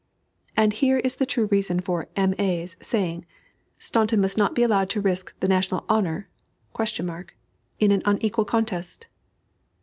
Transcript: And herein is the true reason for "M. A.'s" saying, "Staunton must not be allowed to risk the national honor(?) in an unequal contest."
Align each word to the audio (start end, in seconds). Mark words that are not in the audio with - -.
And 0.57 0.73
herein 0.73 1.03
is 1.05 1.17
the 1.17 1.27
true 1.27 1.45
reason 1.51 1.79
for 1.79 2.07
"M. 2.15 2.33
A.'s" 2.39 2.75
saying, 2.81 3.23
"Staunton 3.77 4.19
must 4.19 4.35
not 4.35 4.55
be 4.55 4.63
allowed 4.63 4.89
to 4.89 4.99
risk 4.99 5.39
the 5.41 5.47
national 5.47 5.85
honor(?) 5.87 6.27
in 7.79 7.91
an 7.91 8.01
unequal 8.03 8.45
contest." 8.45 9.05